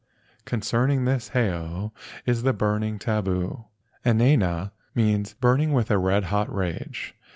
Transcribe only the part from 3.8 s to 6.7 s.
"Enaena" means "burning with a red hot